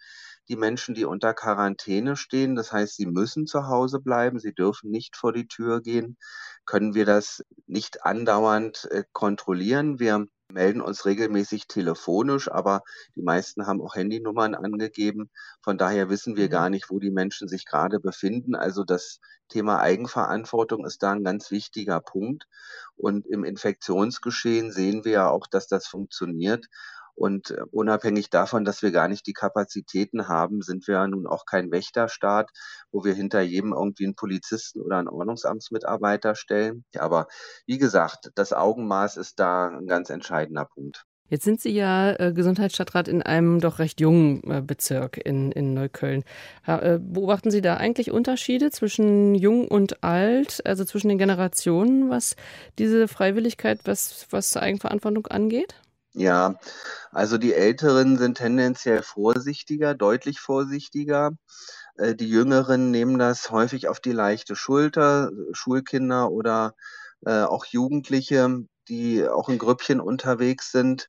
die 0.49 0.57
Menschen, 0.57 0.95
die 0.95 1.05
unter 1.05 1.35
Quarantäne 1.35 2.17
stehen. 2.17 2.55
Das 2.55 2.73
heißt, 2.73 2.97
sie 2.97 3.07
müssen 3.07 3.47
zu 3.47 3.67
Hause 3.69 4.01
bleiben, 4.01 4.39
sie 4.39 4.55
dürfen 4.55 4.91
nicht 4.91 5.17
vor 5.17 5.33
die 5.33 5.47
Tür 5.47 5.81
gehen. 5.81 6.17
Können 6.65 6.95
wir 6.95 7.05
das 7.05 7.45
nicht 7.67 8.05
andauernd 8.05 8.89
äh, 8.91 9.05
kontrollieren? 9.13 9.99
Wir 9.99 10.27
melden 10.51 10.81
uns 10.81 11.05
regelmäßig 11.05 11.67
telefonisch, 11.67 12.51
aber 12.51 12.83
die 13.15 13.23
meisten 13.23 13.67
haben 13.67 13.83
auch 13.83 13.95
Handynummern 13.95 14.55
angegeben. 14.55 15.31
Von 15.63 15.77
daher 15.77 16.09
wissen 16.09 16.37
wir 16.37 16.49
gar 16.49 16.67
mhm. 16.67 16.73
nicht, 16.73 16.91
wo 16.91 16.99
die 16.99 17.11
Menschen 17.11 17.49
sich 17.49 17.67
gerade 17.67 18.01
befinden. 18.01 18.55
Also 18.55 18.85
das 18.85 19.21
Thema 19.49 19.81
Eigenverantwortung 19.81 20.87
ist 20.87 21.03
da 21.03 21.13
ein 21.13 21.25
ganz 21.25 21.51
wichtiger 21.51 22.01
Punkt. 22.01 22.47
Und 22.97 23.27
im 23.27 23.45
Infektionsgeschehen 23.45 24.73
sehen 24.73 25.05
wir 25.05 25.13
ja 25.13 25.31
auch, 25.31 25.47
dass 25.47 25.69
das 25.69 25.87
funktioniert. 25.87 26.67
Und 27.19 27.51
äh, 27.51 27.63
unabhängig 27.73 28.31
davon, 28.31 28.65
dass 28.65 28.83
wir 28.83 28.93
gar 28.93 29.09
nicht 29.09 29.27
die 29.27 29.33
Kapazitäten 29.33 30.29
haben, 30.29 30.63
sind 30.63 30.87
wir 30.87 30.95
ja 30.95 31.09
nun 31.09 31.27
auch 31.27 31.47
kein 31.47 31.73
Wächterstaat, 31.73 32.51
wo 32.93 33.05
wir 33.05 33.13
hinter 33.13 33.41
jedem 33.41 33.73
irgendwie 33.73 34.05
einen 34.05 34.15
Polizisten 34.15 34.81
oder 34.81 34.99
einen 34.99 35.09
Ordnungsamtsmitarbeiter 35.09 36.37
stellen. 36.37 36.85
Aber 36.97 37.27
wie 37.67 37.79
gesagt, 37.79 38.31
das 38.37 38.53
Augenmaß 38.53 39.17
ist 39.17 39.41
da 39.41 39.69
ein 39.69 39.89
ganz 39.89 40.11
entscheidender 40.11 40.65
Punkt. 40.65 41.05
Jetzt 41.31 41.45
sind 41.45 41.61
Sie 41.61 41.71
ja 41.71 42.13
äh, 42.13 42.33
Gesundheitsstadtrat 42.33 43.07
in 43.07 43.23
einem 43.23 43.61
doch 43.61 43.81
recht 43.81 44.01
jungen 44.01 44.43
äh, 44.51 44.63
Bezirk 44.63 45.19
in, 45.19 45.53
in 45.53 45.75
Neukölln. 45.75 46.25
Ha, 46.67 46.79
äh, 46.79 46.99
beobachten 47.03 47.51
Sie 47.51 47.61
da 47.61 47.77
eigentlich 47.77 48.11
Unterschiede 48.11 48.71
zwischen 48.71 49.35
jung 49.35 49.69
und 49.69 50.03
alt, 50.03 50.65
also 50.65 50.85
zwischen 50.85 51.09
den 51.09 51.19
Generationen, 51.19 52.09
was 52.09 52.35
diese 52.79 53.09
Freiwilligkeit, 53.09 53.81
was, 53.85 54.27
was 54.31 54.57
Eigenverantwortung 54.57 55.27
angeht? 55.27 55.75
Ja, 56.15 56.59
also 57.13 57.39
die 57.39 57.55
Älteren 57.55 58.19
sind 58.19 58.39
tendenziell 58.39 59.03
vorsichtiger, 59.03 59.95
deutlich 59.95 60.41
vorsichtiger. 60.41 61.33
Äh, 61.97 62.15
die 62.15 62.29
Jüngeren 62.29 62.91
nehmen 62.91 63.19
das 63.19 63.51
häufig 63.51 63.89
auf 63.89 64.01
die 64.01 64.13
leichte 64.13 64.57
Schulter, 64.57 65.31
Schulkinder 65.53 66.31
oder 66.33 66.75
äh, 67.27 67.43
auch 67.43 67.67
Jugendliche, 67.67 68.65
die 68.89 69.27
auch 69.29 69.49
in 69.51 69.59
Grüppchen 69.59 70.01
unterwegs 70.01 70.73
sind 70.73 71.09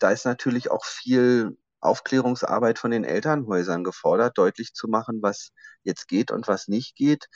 da 0.00 0.10
ist 0.12 0.26
natürlich 0.26 0.70
auch 0.70 0.84
viel 0.84 1.56
Aufklärungsarbeit 1.80 2.78
von 2.78 2.90
den 2.90 3.04
Elternhäusern 3.04 3.84
gefordert, 3.84 4.38
deutlich 4.38 4.74
zu 4.74 4.88
machen, 4.88 5.20
was 5.22 5.50
jetzt 5.84 6.08
geht 6.08 6.30
und 6.32 6.48
was 6.48 6.68
nicht 6.68 6.96
geht. 6.96 7.28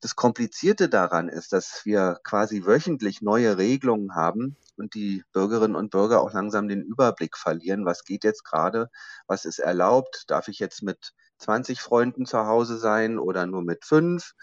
Das 0.00 0.14
Komplizierte 0.14 0.88
daran 0.88 1.28
ist, 1.28 1.52
dass 1.52 1.84
wir 1.84 2.18
quasi 2.22 2.64
wöchentlich 2.64 3.20
neue 3.20 3.58
Regelungen 3.58 4.14
haben 4.14 4.56
und 4.76 4.94
die 4.94 5.24
Bürgerinnen 5.32 5.74
und 5.74 5.90
Bürger 5.90 6.20
auch 6.20 6.32
langsam 6.32 6.68
den 6.68 6.82
Überblick 6.82 7.36
verlieren, 7.36 7.84
was 7.84 8.04
geht 8.04 8.22
jetzt 8.22 8.44
gerade, 8.44 8.90
was 9.26 9.44
ist 9.44 9.58
erlaubt, 9.58 10.24
darf 10.28 10.48
ich 10.48 10.60
jetzt 10.60 10.82
mit 10.82 11.14
20 11.38 11.80
Freunden 11.80 12.26
zu 12.26 12.46
Hause 12.46 12.78
sein 12.78 13.18
oder 13.18 13.46
nur 13.46 13.62
mit 13.62 13.84
fünf? 13.84 14.34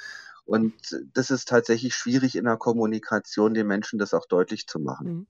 Und 0.46 0.74
das 1.14 1.32
ist 1.32 1.48
tatsächlich 1.48 1.96
schwierig 1.96 2.36
in 2.36 2.46
der 2.46 2.58
Kommunikation, 2.58 3.54
den 3.54 3.68
Menschen 3.68 3.98
das 3.98 4.14
auch 4.14 4.28
deutlich 4.28 4.68
zu 4.68 4.80
machen. 4.80 5.08
Mhm. 5.08 5.28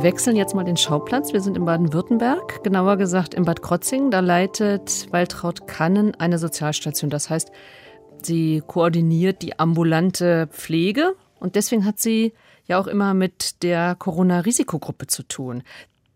Wir 0.00 0.12
wechseln 0.12 0.34
jetzt 0.34 0.54
mal 0.54 0.64
den 0.64 0.78
Schauplatz. 0.78 1.34
Wir 1.34 1.42
sind 1.42 1.58
in 1.58 1.66
Baden-Württemberg, 1.66 2.64
genauer 2.64 2.96
gesagt 2.96 3.34
in 3.34 3.44
Bad 3.44 3.60
Krotzing. 3.60 4.10
Da 4.10 4.20
leitet 4.20 5.12
Waltraud 5.12 5.68
Kannen 5.68 6.14
eine 6.14 6.38
Sozialstation. 6.38 7.10
Das 7.10 7.28
heißt, 7.28 7.52
sie 8.22 8.62
koordiniert 8.66 9.42
die 9.42 9.58
ambulante 9.58 10.46
Pflege 10.46 11.12
und 11.38 11.54
deswegen 11.54 11.84
hat 11.84 11.98
sie 11.98 12.32
ja 12.66 12.80
auch 12.80 12.86
immer 12.86 13.12
mit 13.12 13.62
der 13.62 13.94
Corona-Risikogruppe 13.94 15.06
zu 15.06 15.22
tun. 15.22 15.64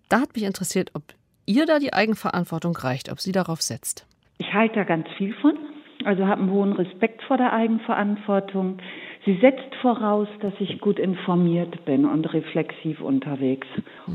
Da 0.08 0.22
hat 0.22 0.34
mich 0.34 0.44
interessiert, 0.44 0.92
ob 0.94 1.02
ihr 1.44 1.66
da 1.66 1.78
die 1.78 1.92
Eigenverantwortung 1.92 2.74
reicht, 2.74 3.12
ob 3.12 3.20
sie 3.20 3.32
darauf 3.32 3.60
setzt. 3.60 4.06
Ich 4.38 4.54
halte 4.54 4.76
da 4.76 4.84
ganz 4.84 5.06
viel 5.18 5.34
von. 5.42 5.58
Also 6.06 6.26
habe 6.26 6.40
einen 6.40 6.50
hohen 6.50 6.72
Respekt 6.72 7.22
vor 7.24 7.36
der 7.36 7.52
Eigenverantwortung. 7.52 8.78
Sie 9.24 9.38
setzt 9.40 9.74
voraus, 9.80 10.28
dass 10.40 10.52
ich 10.58 10.80
gut 10.80 10.98
informiert 10.98 11.84
bin 11.86 12.04
und 12.04 12.32
reflexiv 12.34 13.00
unterwegs. 13.00 13.66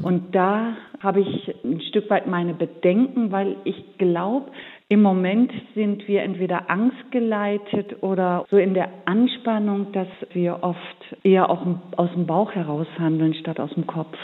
Und 0.03 0.35
da 0.35 0.77
habe 0.99 1.21
ich 1.21 1.55
ein 1.63 1.81
Stück 1.81 2.09
weit 2.11 2.27
meine 2.27 2.53
Bedenken, 2.53 3.31
weil 3.31 3.55
ich 3.63 3.97
glaube, 3.97 4.51
im 4.87 5.01
Moment 5.01 5.51
sind 5.75 6.07
wir 6.07 6.23
entweder 6.23 6.69
angstgeleitet 6.69 8.01
oder 8.01 8.45
so 8.49 8.57
in 8.57 8.73
der 8.73 8.89
Anspannung, 9.05 9.91
dass 9.93 10.07
wir 10.33 10.59
oft 10.61 11.15
eher 11.23 11.49
auch 11.49 11.65
aus 11.95 12.11
dem 12.13 12.25
Bauch 12.25 12.51
heraus 12.53 12.87
handeln 12.97 13.33
statt 13.33 13.59
aus 13.59 13.73
dem 13.73 13.87
Kopf. 13.87 14.17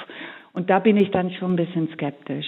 Und 0.55 0.69
da 0.69 0.79
bin 0.79 0.95
ich 0.95 1.11
dann 1.11 1.31
schon 1.31 1.53
ein 1.53 1.55
bisschen 1.57 1.89
skeptisch. 1.93 2.45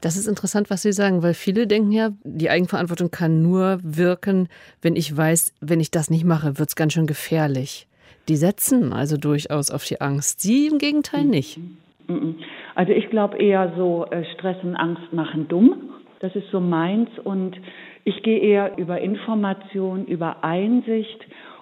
Das 0.00 0.16
ist 0.16 0.26
interessant, 0.26 0.70
was 0.70 0.82
Sie 0.82 0.92
sagen, 0.92 1.22
weil 1.22 1.34
viele 1.34 1.66
denken 1.66 1.92
ja, 1.92 2.10
die 2.24 2.48
Eigenverantwortung 2.48 3.10
kann 3.10 3.42
nur 3.42 3.78
wirken, 3.82 4.48
wenn 4.80 4.96
ich 4.96 5.14
weiß, 5.14 5.54
wenn 5.60 5.78
ich 5.78 5.90
das 5.90 6.08
nicht 6.08 6.24
mache, 6.24 6.58
wird 6.58 6.70
es 6.70 6.76
ganz 6.76 6.94
schön 6.94 7.06
gefährlich. 7.06 7.86
Die 8.28 8.36
setzen 8.36 8.92
also 8.92 9.18
durchaus 9.18 9.70
auf 9.70 9.84
die 9.84 10.00
Angst. 10.00 10.40
Sie 10.40 10.66
im 10.66 10.78
Gegenteil 10.78 11.24
nicht. 11.24 11.60
Also 12.74 12.92
ich 12.92 13.10
glaube 13.10 13.36
eher 13.36 13.74
so, 13.76 14.06
äh, 14.10 14.24
Stress 14.34 14.56
und 14.62 14.74
Angst 14.74 15.12
machen 15.12 15.46
dumm. 15.48 15.90
Das 16.20 16.34
ist 16.34 16.50
so 16.50 16.60
meins. 16.60 17.10
Und 17.22 17.56
ich 18.04 18.22
gehe 18.22 18.38
eher 18.38 18.78
über 18.78 19.00
Information, 19.00 20.06
über 20.06 20.42
Einsicht 20.42 21.20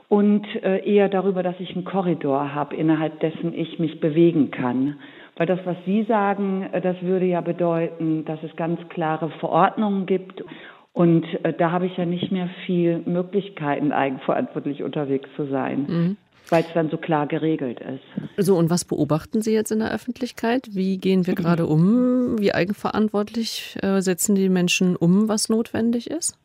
und 0.09 0.47
äh, 0.63 0.85
eher 0.85 1.09
darüber, 1.09 1.43
dass 1.43 1.59
ich 1.59 1.75
einen 1.75 1.85
Korridor 1.85 2.55
habe, 2.55 2.77
innerhalb 2.77 3.21
dessen 3.21 3.55
ich 3.55 3.79
mich 3.79 4.01
bewegen 4.01 4.51
kann. 4.51 4.99
Weil 5.41 5.47
das, 5.47 5.61
was 5.65 5.79
Sie 5.87 6.05
sagen, 6.05 6.69
äh, 6.71 6.83
das 6.83 7.01
würde 7.01 7.25
ja 7.25 7.41
bedeuten, 7.41 8.27
dass 8.27 8.39
es 8.43 8.55
ganz 8.57 8.79
klare 8.91 9.31
Verordnungen 9.41 10.05
gibt. 10.05 10.45
Und 10.93 11.25
äh, 11.45 11.55
da 11.55 11.71
habe 11.71 11.87
ich 11.87 11.97
ja 11.97 12.05
nicht 12.05 12.31
mehr 12.31 12.51
viel 12.67 12.99
Möglichkeiten, 13.07 13.91
eigenverantwortlich 13.91 14.83
unterwegs 14.83 15.31
zu 15.37 15.47
sein. 15.47 15.87
Mhm. 15.89 16.17
Weil 16.51 16.65
es 16.65 16.75
dann 16.75 16.91
so 16.91 16.99
klar 16.99 17.27
geregelt 17.27 17.81
ist. 17.81 18.45
So, 18.47 18.55
und 18.55 18.69
was 18.69 18.85
beobachten 18.85 19.41
Sie 19.41 19.55
jetzt 19.55 19.71
in 19.71 19.79
der 19.79 19.95
Öffentlichkeit? 19.95 20.69
Wie 20.73 20.99
gehen 20.99 21.27
wir 21.27 21.35
gerade 21.35 21.65
um? 21.65 22.39
Wie 22.39 22.53
eigenverantwortlich 22.53 23.79
äh, 23.81 24.03
setzen 24.03 24.35
die 24.35 24.51
Menschen 24.51 24.95
um, 24.95 25.27
was 25.31 25.49
notwendig 25.49 26.11
ist? 26.11 26.39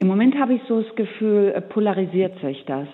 Im 0.00 0.08
Moment 0.08 0.34
habe 0.38 0.52
ich 0.52 0.60
so 0.68 0.82
das 0.82 0.94
Gefühl, 0.96 1.58
polarisiert 1.70 2.38
sich 2.42 2.62
das 2.66 2.88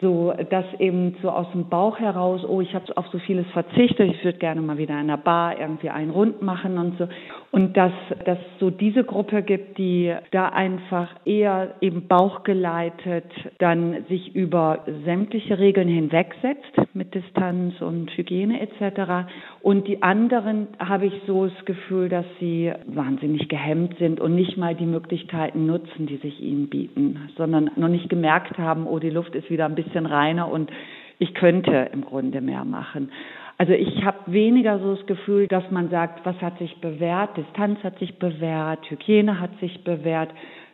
so 0.00 0.32
dass 0.50 0.64
eben 0.78 1.16
so 1.22 1.30
aus 1.30 1.50
dem 1.52 1.68
Bauch 1.68 1.98
heraus, 1.98 2.44
oh, 2.48 2.60
ich 2.60 2.72
habe 2.74 2.96
auf 2.96 3.06
so 3.08 3.18
vieles 3.18 3.46
verzichtet, 3.48 4.14
ich 4.14 4.24
würde 4.24 4.38
gerne 4.38 4.60
mal 4.60 4.78
wieder 4.78 4.98
in 5.00 5.08
der 5.08 5.16
Bar 5.16 5.58
irgendwie 5.58 5.90
einen 5.90 6.10
Rund 6.10 6.40
machen 6.40 6.78
und 6.78 6.98
so. 6.98 7.08
Und 7.50 7.76
dass 7.76 7.92
dass 8.24 8.38
so 8.60 8.70
diese 8.70 9.02
Gruppe 9.02 9.42
gibt, 9.42 9.78
die 9.78 10.14
da 10.30 10.50
einfach 10.50 11.08
eher 11.24 11.74
eben 11.80 12.06
bauchgeleitet 12.06 13.24
dann 13.58 14.04
sich 14.08 14.34
über 14.36 14.84
sämtliche 15.04 15.58
Regeln 15.58 15.88
hinwegsetzt 15.88 16.94
mit 16.94 17.14
Distanz 17.14 17.80
und 17.80 18.16
Hygiene 18.16 18.60
etc. 18.60 19.28
Und 19.68 19.86
die 19.86 20.02
anderen 20.02 20.68
habe 20.78 21.04
ich 21.04 21.12
so 21.26 21.44
das 21.44 21.64
Gefühl, 21.66 22.08
dass 22.08 22.24
sie 22.40 22.72
wahnsinnig 22.86 23.50
gehemmt 23.50 23.98
sind 23.98 24.18
und 24.18 24.34
nicht 24.34 24.56
mal 24.56 24.74
die 24.74 24.86
Möglichkeiten 24.86 25.66
nutzen, 25.66 26.06
die 26.06 26.16
sich 26.16 26.40
ihnen 26.40 26.70
bieten, 26.70 27.28
sondern 27.36 27.70
noch 27.76 27.88
nicht 27.88 28.08
gemerkt 28.08 28.56
haben, 28.56 28.86
oh, 28.86 28.98
die 28.98 29.10
Luft 29.10 29.34
ist 29.34 29.50
wieder 29.50 29.66
ein 29.66 29.74
bisschen 29.74 30.06
reiner 30.06 30.50
und 30.50 30.70
ich 31.18 31.34
könnte 31.34 31.90
im 31.92 32.02
Grunde 32.02 32.40
mehr 32.40 32.64
machen. 32.64 33.12
Also 33.58 33.74
ich 33.74 34.02
habe 34.06 34.32
weniger 34.32 34.78
so 34.78 34.94
das 34.94 35.04
Gefühl, 35.04 35.48
dass 35.48 35.70
man 35.70 35.90
sagt, 35.90 36.24
was 36.24 36.40
hat 36.40 36.56
sich 36.56 36.74
bewährt, 36.80 37.36
Distanz 37.36 37.78
hat 37.84 37.98
sich 37.98 38.18
bewährt, 38.18 38.90
Hygiene 38.90 39.38
hat 39.38 39.50
sich 39.60 39.84
bewährt. 39.84 40.30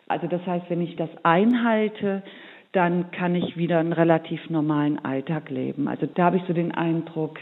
Also 0.07 0.29
das 0.29 0.47
heißt, 0.47 0.67
wenn 0.69 0.83
ich 0.83 0.95
das 0.95 1.11
einhalte, 1.25 2.23
dann 2.75 3.13
kann 3.13 3.37
ich 3.37 3.57
wieder 3.57 3.79
einen 3.79 3.93
relativ 3.93 4.51
normalen 4.51 4.99
Alltag 5.05 5.49
leben. 5.49 5.87
Also 5.87 6.07
da 6.13 6.25
habe 6.25 6.39
ich 6.39 6.43
so 6.49 6.53
den 6.53 6.73
Eindruck, 6.73 7.39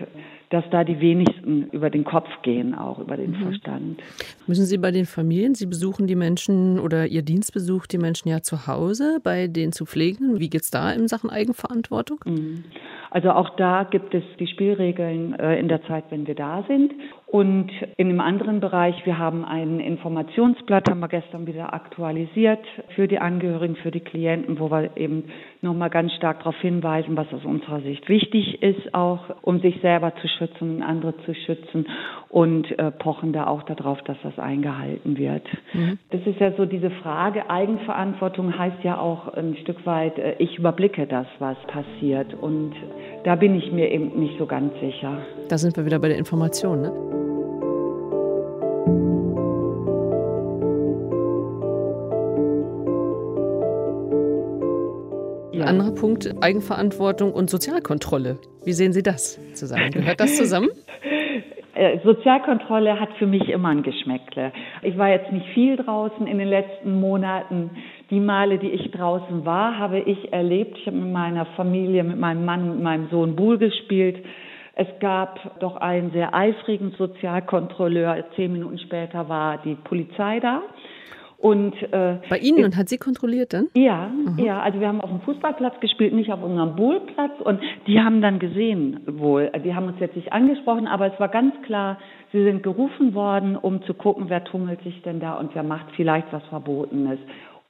dass 0.50 0.62
da 0.70 0.84
die 0.84 1.00
wenigsten 1.00 1.68
über 1.70 1.88
den 1.88 2.04
Kopf 2.04 2.28
gehen, 2.42 2.74
auch 2.74 2.98
über 2.98 3.16
den 3.16 3.30
mhm. 3.30 3.42
Verstand. 3.42 4.02
Müssen 4.46 4.66
Sie 4.66 4.76
bei 4.76 4.90
den 4.90 5.06
Familien, 5.06 5.54
Sie 5.54 5.64
besuchen 5.64 6.06
die 6.06 6.16
Menschen 6.16 6.78
oder 6.78 7.06
Ihr 7.06 7.22
Dienst 7.22 7.54
besucht 7.54 7.92
die 7.92 7.98
Menschen 7.98 8.28
ja 8.28 8.42
zu 8.42 8.66
Hause, 8.66 9.20
bei 9.24 9.46
den 9.48 9.72
zu 9.72 9.86
pflegen. 9.86 10.38
Wie 10.38 10.50
geht 10.50 10.62
es 10.62 10.70
da 10.70 10.92
in 10.92 11.08
Sachen 11.08 11.30
Eigenverantwortung? 11.30 12.20
Mhm. 12.26 12.64
Also 13.10 13.30
auch 13.30 13.56
da 13.56 13.84
gibt 13.84 14.14
es 14.14 14.24
die 14.38 14.46
Spielregeln 14.46 15.38
äh, 15.38 15.58
in 15.58 15.68
der 15.68 15.82
Zeit, 15.84 16.04
wenn 16.10 16.26
wir 16.26 16.34
da 16.34 16.64
sind. 16.68 16.92
Und 17.32 17.70
in 17.96 18.10
einem 18.10 18.20
anderen 18.20 18.60
Bereich, 18.60 19.06
wir 19.06 19.16
haben 19.16 19.42
ein 19.42 19.80
Informationsblatt, 19.80 20.90
haben 20.90 21.00
wir 21.00 21.08
gestern 21.08 21.46
wieder 21.46 21.72
aktualisiert 21.72 22.60
für 22.94 23.08
die 23.08 23.18
Angehörigen, 23.18 23.74
für 23.76 23.90
die 23.90 24.00
Klienten, 24.00 24.60
wo 24.60 24.70
wir 24.70 24.90
eben 24.98 25.24
nochmal 25.62 25.88
ganz 25.88 26.12
stark 26.12 26.40
darauf 26.40 26.60
hinweisen, 26.60 27.16
was 27.16 27.32
aus 27.32 27.46
unserer 27.46 27.80
Sicht 27.80 28.06
wichtig 28.10 28.62
ist, 28.62 28.92
auch 28.92 29.20
um 29.40 29.60
sich 29.60 29.80
selber 29.80 30.12
zu 30.16 30.28
schützen 30.28 30.76
und 30.76 30.82
andere 30.82 31.16
zu 31.24 31.34
schützen 31.34 31.86
und 32.28 32.70
äh, 32.78 32.90
pochen 32.90 33.32
da 33.32 33.46
auch 33.46 33.62
darauf, 33.62 34.02
dass 34.02 34.18
das 34.22 34.38
eingehalten 34.38 35.16
wird. 35.16 35.46
Mhm. 35.72 35.98
Das 36.10 36.20
ist 36.26 36.38
ja 36.38 36.52
so 36.52 36.66
diese 36.66 36.90
Frage, 36.90 37.48
Eigenverantwortung 37.48 38.58
heißt 38.58 38.84
ja 38.84 38.98
auch 38.98 39.32
ein 39.32 39.56
Stück 39.62 39.86
weit, 39.86 40.18
äh, 40.18 40.34
ich 40.38 40.58
überblicke 40.58 41.06
das, 41.06 41.26
was 41.38 41.56
passiert 41.66 42.34
und 42.34 42.74
da 43.24 43.36
bin 43.36 43.54
ich 43.54 43.72
mir 43.72 43.90
eben 43.90 44.20
nicht 44.20 44.36
so 44.38 44.44
ganz 44.44 44.74
sicher. 44.80 45.16
Da 45.48 45.56
sind 45.56 45.78
wir 45.78 45.86
wieder 45.86 45.98
bei 45.98 46.08
der 46.08 46.18
Information, 46.18 46.82
ne? 46.82 47.21
Ein 55.52 55.62
anderer 55.68 55.94
Punkt, 55.94 56.32
Eigenverantwortung 56.40 57.32
und 57.32 57.50
Sozialkontrolle. 57.50 58.38
Wie 58.64 58.72
sehen 58.72 58.94
Sie 58.94 59.02
das 59.02 59.38
zusammen? 59.52 59.90
Gehört 59.90 60.20
das 60.20 60.36
zusammen? 60.36 60.70
Äh, 61.74 62.00
Sozialkontrolle 62.04 63.00
hat 63.00 63.08
für 63.18 63.26
mich 63.26 63.48
immer 63.48 63.70
ein 63.70 63.82
Geschmäckle. 63.82 64.52
Ich 64.82 64.98
war 64.98 65.08
jetzt 65.08 65.32
nicht 65.32 65.46
viel 65.54 65.76
draußen 65.76 66.26
in 66.26 66.36
den 66.36 66.48
letzten 66.48 67.00
Monaten. 67.00 67.70
Die 68.10 68.20
Male, 68.20 68.58
die 68.58 68.68
ich 68.68 68.90
draußen 68.90 69.46
war, 69.46 69.78
habe 69.78 69.98
ich 70.00 70.34
erlebt. 70.34 70.76
Ich 70.76 70.86
habe 70.86 70.98
mit 70.98 71.10
meiner 71.10 71.46
Familie, 71.56 72.04
mit 72.04 72.18
meinem 72.18 72.44
Mann, 72.44 72.74
mit 72.74 72.82
meinem 72.82 73.08
Sohn 73.08 73.36
Bull 73.36 73.56
gespielt. 73.56 74.22
Es 74.74 74.86
gab 75.00 75.60
doch 75.60 75.76
einen 75.76 76.10
sehr 76.12 76.34
eifrigen 76.34 76.92
Sozialkontrolleur. 76.98 78.22
Zehn 78.36 78.52
Minuten 78.52 78.78
später 78.78 79.30
war 79.30 79.56
die 79.64 79.74
Polizei 79.74 80.40
da. 80.40 80.60
Und, 81.42 81.74
äh, 81.92 82.18
Bei 82.30 82.38
Ihnen 82.38 82.64
und 82.64 82.76
hat 82.76 82.88
sie 82.88 82.98
kontrolliert 82.98 83.52
dann? 83.52 83.66
Ja, 83.74 84.12
mhm. 84.14 84.38
ja. 84.38 84.60
Also 84.60 84.78
wir 84.78 84.86
haben 84.86 85.00
auf 85.00 85.10
dem 85.10 85.22
Fußballplatz 85.22 85.80
gespielt, 85.80 86.14
nicht 86.14 86.32
auf 86.32 86.40
unserem 86.40 86.76
Bullplatz. 86.76 87.32
Und 87.40 87.58
die 87.88 88.00
haben 88.00 88.22
dann 88.22 88.38
gesehen 88.38 89.00
wohl, 89.08 89.50
die 89.64 89.74
haben 89.74 89.88
uns 89.88 89.98
jetzt 89.98 90.14
nicht 90.14 90.32
angesprochen, 90.32 90.86
aber 90.86 91.12
es 91.12 91.18
war 91.18 91.28
ganz 91.28 91.52
klar, 91.62 91.98
sie 92.30 92.44
sind 92.44 92.62
gerufen 92.62 93.14
worden, 93.14 93.56
um 93.56 93.82
zu 93.82 93.92
gucken, 93.92 94.26
wer 94.28 94.44
tummelt 94.44 94.84
sich 94.84 95.02
denn 95.02 95.18
da 95.18 95.34
und 95.34 95.52
wer 95.56 95.64
macht 95.64 95.86
vielleicht 95.96 96.32
was 96.32 96.44
Verbotenes. 96.44 97.18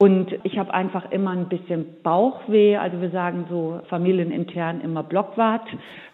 Und 0.03 0.37
ich 0.43 0.57
habe 0.57 0.73
einfach 0.73 1.11
immer 1.11 1.31
ein 1.31 1.47
bisschen 1.47 1.85
Bauchweh. 2.03 2.75
Also 2.75 2.99
wir 2.99 3.09
sagen 3.11 3.45
so 3.49 3.79
familienintern 3.87 4.81
immer 4.81 5.01
Blockwart. 5.01 5.65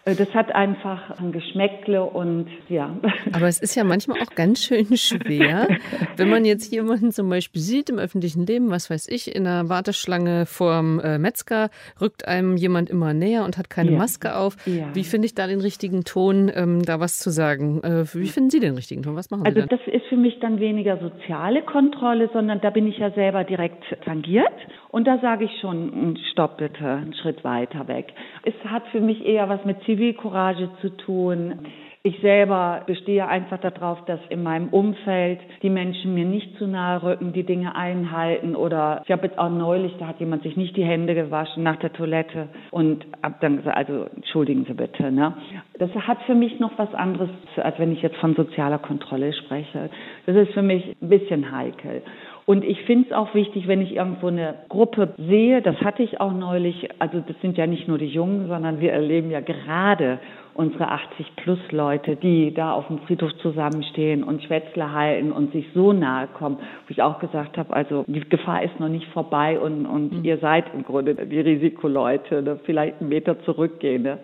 Äh, 0.04 0.14
das 0.14 0.32
hat 0.32 0.54
einfach 0.54 1.18
ein 1.18 1.32
Geschmäckle 1.32 2.04
und 2.04 2.46
ja. 2.68 2.94
Aber 3.32 3.48
es 3.48 3.60
ist 3.60 3.74
ja 3.74 3.82
manchmal 3.82 4.20
auch 4.22 4.34
ganz 4.36 4.62
schön 4.62 4.96
schwer, 4.96 5.68
wenn 6.16 6.30
man 6.30 6.44
jetzt 6.44 6.72
jemanden 6.72 7.10
zum 7.10 7.28
Beispiel 7.28 7.60
sieht 7.60 7.90
im 7.90 7.98
öffentlichen 7.98 8.46
Leben, 8.46 8.70
was 8.70 8.90
weiß 8.90 9.08
ich, 9.08 9.34
in 9.34 9.44
einer 9.44 9.68
Warteschlange 9.68 10.46
vorm 10.46 11.00
äh, 11.00 11.18
Metzger, 11.18 11.68
rückt 12.00 12.28
einem 12.28 12.56
jemand 12.56 12.90
immer 12.90 13.12
näher 13.12 13.44
und 13.44 13.58
hat 13.58 13.70
keine 13.70 13.90
ja. 13.90 13.98
Maske 13.98 14.36
auf. 14.36 14.56
Ja. 14.66 14.94
Wie 14.94 15.04
finde 15.04 15.26
ich 15.26 15.34
da 15.34 15.48
den 15.48 15.60
richtigen 15.60 16.04
Ton, 16.04 16.48
ähm, 16.54 16.84
da 16.84 17.00
was 17.00 17.18
zu 17.18 17.30
sagen? 17.30 17.82
Äh, 17.82 18.04
wie 18.14 18.28
finden 18.28 18.50
Sie 18.50 18.60
den 18.60 18.74
richtigen 18.76 19.02
Ton? 19.02 19.16
Was 19.16 19.30
machen 19.30 19.44
also 19.44 19.56
Sie? 19.56 19.62
Also 19.62 19.76
das 19.76 19.94
ist 19.94 20.06
für 20.08 20.16
mich 20.16 20.38
dann 20.38 20.60
weniger 20.60 20.98
soziale 20.98 21.62
Kontrolle, 21.62 22.30
sondern 22.32 22.60
da 22.60 22.70
bin 22.70 22.86
ich 22.86 22.98
ja 22.98 23.10
selber 23.10 23.42
direkt 23.44 23.79
tangiert. 24.04 24.52
Und 24.90 25.06
da 25.06 25.18
sage 25.18 25.44
ich 25.44 25.60
schon, 25.60 26.18
stopp 26.32 26.58
bitte, 26.58 26.84
einen 26.84 27.14
Schritt 27.14 27.44
weiter 27.44 27.88
weg. 27.88 28.12
Es 28.44 28.54
hat 28.64 28.86
für 28.88 29.00
mich 29.00 29.24
eher 29.24 29.48
was 29.48 29.64
mit 29.64 29.82
Zivilcourage 29.84 30.68
zu 30.80 30.96
tun. 30.96 31.60
Ich 32.02 32.18
selber 32.20 32.84
bestehe 32.86 33.28
einfach 33.28 33.58
darauf, 33.60 34.02
dass 34.06 34.20
in 34.30 34.42
meinem 34.42 34.68
Umfeld 34.68 35.38
die 35.62 35.68
Menschen 35.68 36.14
mir 36.14 36.24
nicht 36.24 36.56
zu 36.56 36.66
nahe 36.66 37.02
rücken, 37.02 37.34
die 37.34 37.44
Dinge 37.44 37.76
einhalten 37.76 38.56
oder 38.56 39.02
ich 39.04 39.12
habe 39.12 39.26
jetzt 39.26 39.38
auch 39.38 39.50
neulich, 39.50 39.92
da 39.98 40.06
hat 40.06 40.18
jemand 40.18 40.42
sich 40.42 40.56
nicht 40.56 40.74
die 40.78 40.84
Hände 40.84 41.14
gewaschen 41.14 41.62
nach 41.62 41.76
der 41.76 41.92
Toilette 41.92 42.48
und 42.70 43.04
habe 43.22 43.34
dann 43.42 43.58
gesagt, 43.58 43.76
also 43.76 44.06
entschuldigen 44.16 44.64
Sie 44.64 44.72
bitte. 44.72 45.12
Ne? 45.12 45.34
Das 45.78 45.90
hat 45.94 46.22
für 46.22 46.34
mich 46.34 46.58
noch 46.58 46.72
was 46.78 46.94
anderes, 46.94 47.28
als 47.56 47.78
wenn 47.78 47.92
ich 47.92 48.00
jetzt 48.00 48.16
von 48.16 48.34
sozialer 48.34 48.78
Kontrolle 48.78 49.34
spreche. 49.34 49.90
Das 50.24 50.36
ist 50.36 50.54
für 50.54 50.62
mich 50.62 50.96
ein 51.02 51.08
bisschen 51.10 51.52
heikel. 51.52 52.00
Und 52.46 52.64
ich 52.64 52.82
finde 52.82 53.08
es 53.08 53.12
auch 53.14 53.34
wichtig, 53.34 53.68
wenn 53.68 53.80
ich 53.80 53.94
irgendwo 53.94 54.28
eine 54.28 54.54
Gruppe 54.68 55.14
sehe, 55.16 55.62
das 55.62 55.76
hatte 55.82 56.02
ich 56.02 56.20
auch 56.20 56.32
neulich, 56.32 56.88
also 56.98 57.20
das 57.20 57.36
sind 57.40 57.56
ja 57.56 57.66
nicht 57.66 57.86
nur 57.86 57.98
die 57.98 58.06
Jungen, 58.06 58.48
sondern 58.48 58.80
wir 58.80 58.92
erleben 58.92 59.30
ja 59.30 59.40
gerade 59.40 60.18
unsere 60.54 60.90
80 60.90 61.36
plus 61.36 61.58
Leute, 61.70 62.16
die 62.16 62.52
da 62.52 62.72
auf 62.72 62.88
dem 62.88 62.98
Friedhof 63.00 63.30
zusammenstehen 63.38 64.22
und 64.22 64.42
Schwätzle 64.42 64.92
halten 64.92 65.32
und 65.32 65.52
sich 65.52 65.66
so 65.74 65.92
nahe 65.92 66.26
kommen, 66.26 66.56
wo 66.56 66.90
ich 66.90 67.02
auch 67.02 67.18
gesagt 67.18 67.56
habe, 67.56 67.72
also 67.72 68.04
die 68.06 68.20
Gefahr 68.20 68.62
ist 68.62 68.78
noch 68.80 68.88
nicht 68.88 69.06
vorbei 69.08 69.58
und, 69.58 69.86
und 69.86 70.18
mhm. 70.18 70.24
ihr 70.24 70.38
seid 70.38 70.66
im 70.74 70.84
Grunde 70.84 71.14
die 71.14 71.40
Risikoleute, 71.40 72.42
ne? 72.42 72.58
vielleicht 72.64 73.00
einen 73.00 73.08
Meter 73.08 73.40
zurückgehen. 73.44 74.02
Ne? 74.02 74.18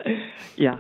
Ja. 0.56 0.78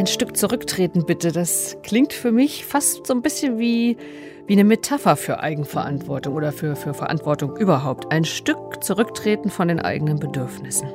Ein 0.00 0.06
Stück 0.06 0.34
zurücktreten 0.34 1.04
bitte, 1.04 1.30
das 1.30 1.76
klingt 1.82 2.14
für 2.14 2.32
mich 2.32 2.64
fast 2.64 3.06
so 3.06 3.12
ein 3.12 3.20
bisschen 3.20 3.58
wie 3.58 3.98
wie 4.46 4.54
eine 4.54 4.64
Metapher 4.64 5.14
für 5.14 5.40
Eigenverantwortung 5.40 6.32
oder 6.32 6.52
für, 6.52 6.74
für 6.74 6.94
Verantwortung 6.94 7.54
überhaupt. 7.58 8.10
Ein 8.10 8.24
Stück 8.24 8.82
zurücktreten 8.82 9.50
von 9.50 9.68
den 9.68 9.78
eigenen 9.78 10.18
Bedürfnissen. 10.18 10.88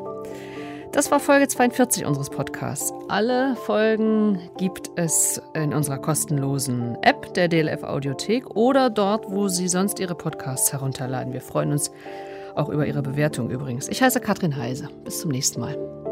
Das 0.91 1.11
war 1.11 1.19
Folge 1.19 1.47
42 1.47 2.03
unseres 2.03 2.31
Podcasts. 2.31 2.93
Alle 3.07 3.55
Folgen 3.55 4.39
gibt 4.57 4.89
es 4.95 5.39
in 5.53 5.71
unserer 5.71 5.99
kostenlosen 5.99 6.97
App 7.03 7.31
der 7.35 7.47
DLF 7.47 7.83
Audiothek 7.83 8.55
oder 8.55 8.89
dort, 8.89 9.25
wo 9.29 9.49
Sie 9.49 9.67
sonst 9.67 9.99
Ihre 9.99 10.15
Podcasts 10.15 10.73
herunterladen. 10.73 11.31
Wir 11.31 11.41
freuen 11.41 11.73
uns 11.73 11.91
auch 12.55 12.69
über 12.69 12.87
Ihre 12.87 13.03
Bewertung 13.03 13.51
übrigens. 13.51 13.87
Ich 13.87 14.01
heiße 14.01 14.19
Katrin 14.19 14.57
Heise. 14.57 14.89
Bis 15.03 15.19
zum 15.19 15.29
nächsten 15.29 15.59
Mal. 15.59 16.04